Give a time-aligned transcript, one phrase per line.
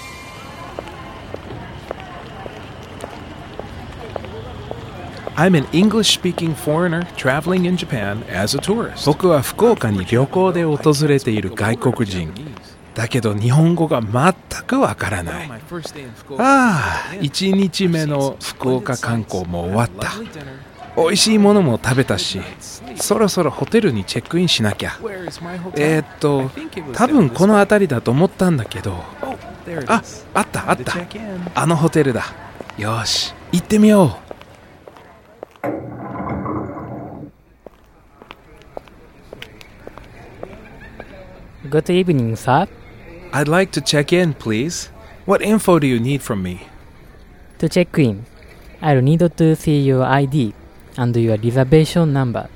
[5.36, 9.06] I'm an English-speaking foreigner traveling in Japan as a tourist.
[9.06, 12.32] 僕は福岡に旅行で訪れている外国人。
[12.95, 14.33] だけど日本語が全
[14.63, 15.49] くわからない。
[15.49, 15.59] あ
[16.37, 20.11] あ、1日目の福岡観光も終わった。
[20.95, 22.39] 美味しいものも食べたし、
[22.97, 24.99] そろそろホテルにチェックインしなきゃ。
[25.75, 26.51] えー、っと、
[26.93, 29.03] 多分この辺りだと思ったんだけど、
[29.87, 30.03] あ、
[30.35, 30.93] あったあった。
[31.55, 32.25] あのホテルだ。
[32.77, 34.23] よし、行ってみよう。
[41.69, 42.67] Good evening, sir.
[43.35, 44.89] I'd like to check in, please.
[45.25, 46.67] What info do you need from me?
[47.57, 48.27] To check in,
[48.79, 50.53] I'll need to see your ID
[50.97, 52.47] and your reservation number.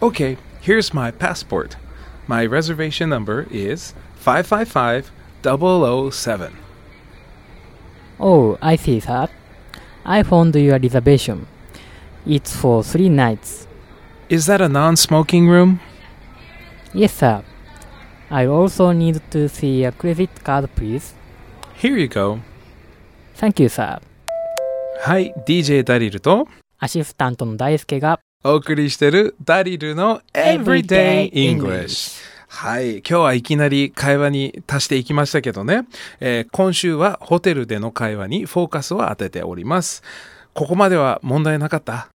[0.00, 1.74] Okay, here's my passport.
[2.28, 5.10] My reservation number is 555
[5.42, 6.56] 007.
[8.20, 9.26] Oh, I see, sir.
[10.04, 11.48] I found your reservation.
[12.24, 13.66] It's for three nights.
[14.28, 15.80] Is that a non smoking room?
[16.94, 17.42] Yes, sir.
[18.30, 21.14] I also need to see a credit card, please.
[21.80, 22.38] Here you go.
[23.36, 24.00] Thank you, sir.
[25.00, 26.48] はい、DJ ダリルと
[26.78, 32.20] アシスタントの大輔がお送りしてるダリルの Everyday English。
[32.48, 32.98] はい。
[32.98, 35.86] 今日はいきなり会話に足していきましたけどね。
[36.20, 40.02] えー今週はホテルでの会話にフォーカスを当てております。
[40.54, 42.08] ここまでは問題なかった？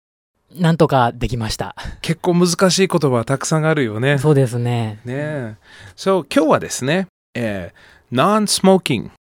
[0.55, 1.75] なんとかできました。
[2.01, 4.17] 結構難しい言葉たくさんあるよね。
[4.17, 4.99] そうですね。
[5.05, 5.55] ねえ。
[5.95, 9.11] そう、今日はですね、えー、non-smoking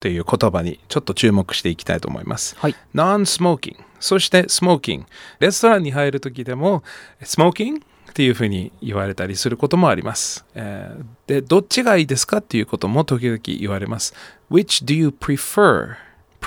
[0.00, 2.56] という言葉にちょっと注目していきたいと思います。
[2.58, 2.74] はい。
[2.94, 3.76] non-smoking。
[3.98, 5.04] そして smoking。
[5.40, 6.82] レストランに入るときでも
[7.22, 10.44] smoking っていうふうに言われたりすることもあります。
[10.54, 14.14] えーで、どっちがいいですかっていうことも時々言われます。
[14.50, 15.96] Which do you prefer?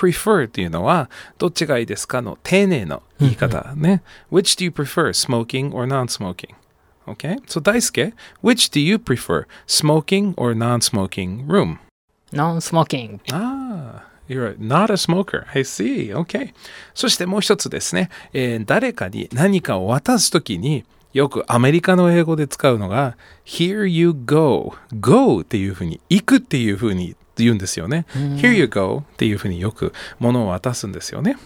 [0.00, 4.02] Prefer っていうのはどっちがいいですかの丁寧な言い方ね。
[4.32, 5.12] Which do you prefer?
[5.12, 6.54] smoking or non-smoking?
[7.06, 7.36] Okay?
[7.46, 9.46] So 大輔 which do you prefer?
[9.66, 11.78] smoking or non-smoking room?
[12.32, 13.20] Non-smoking.
[13.30, 15.44] Ah, you're not a smoker.
[15.52, 16.14] I see.
[16.14, 16.54] Okay.
[16.94, 24.74] そしてもう一つですね、えー誰かに何かを渡すときによくアメリカの英語で使うのが Here you go.
[24.98, 28.06] go っていうふうに、行くっていうふうに言うんですよね。
[28.14, 31.36] Here you go っていうふうによく物を渡すんですよね。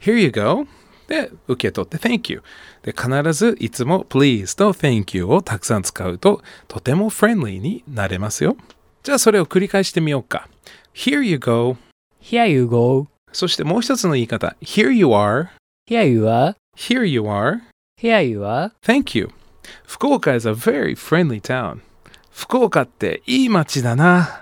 [0.00, 0.66] Here you go.
[1.08, 2.42] で、受け取って Thank you。
[2.82, 8.56] で、必ずいつも Please と Thank you をたくさん使うととてもフレンリーになれますよ。
[9.02, 10.48] じゃあそれを繰り返してみようか。
[10.94, 11.76] Here you go.
[12.22, 13.08] Here you go.
[13.32, 14.56] そしてもう一つの言い方。
[14.62, 15.48] Here you are.
[15.88, 16.54] Here you are.
[16.76, 17.60] Here you are.
[18.00, 18.70] Here you are.
[18.82, 19.30] Thank you.
[19.86, 21.80] 福岡 is a very friendly town.
[22.30, 24.41] 福岡っていい街だな。